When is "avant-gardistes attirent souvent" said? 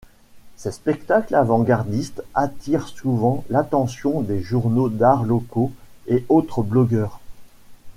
1.35-3.43